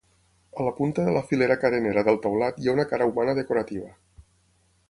A 0.61 0.63
la 0.67 0.71
punta 0.77 1.03
de 1.07 1.13
la 1.17 1.21
filera 1.33 1.57
carenera 1.65 2.05
del 2.09 2.19
teulat 2.25 2.57
hi 2.63 2.71
ha 2.71 2.75
una 2.79 2.89
cara 2.95 3.11
humana 3.13 3.37
decorativa. 3.41 3.93